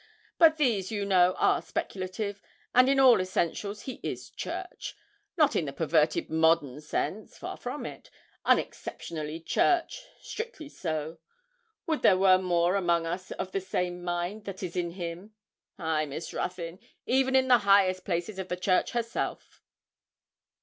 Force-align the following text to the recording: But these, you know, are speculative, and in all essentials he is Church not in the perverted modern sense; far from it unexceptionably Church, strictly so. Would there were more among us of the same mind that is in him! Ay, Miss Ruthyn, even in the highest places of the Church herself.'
But 0.39 0.57
these, 0.57 0.89
you 0.91 1.05
know, 1.05 1.35
are 1.37 1.61
speculative, 1.61 2.41
and 2.73 2.89
in 2.89 2.99
all 2.99 3.21
essentials 3.21 3.81
he 3.81 3.99
is 4.01 4.31
Church 4.31 4.95
not 5.37 5.55
in 5.55 5.65
the 5.65 5.71
perverted 5.73 6.27
modern 6.27 6.81
sense; 6.81 7.37
far 7.37 7.55
from 7.55 7.85
it 7.85 8.09
unexceptionably 8.43 9.39
Church, 9.41 10.03
strictly 10.19 10.69
so. 10.69 11.19
Would 11.85 12.01
there 12.01 12.17
were 12.17 12.39
more 12.39 12.73
among 12.75 13.05
us 13.05 13.29
of 13.33 13.51
the 13.51 13.61
same 13.61 14.03
mind 14.03 14.45
that 14.45 14.63
is 14.63 14.75
in 14.75 14.89
him! 14.93 15.35
Ay, 15.77 16.07
Miss 16.07 16.33
Ruthyn, 16.33 16.79
even 17.05 17.35
in 17.35 17.47
the 17.47 17.59
highest 17.59 18.03
places 18.03 18.39
of 18.39 18.47
the 18.47 18.57
Church 18.57 18.93
herself.' 18.93 19.61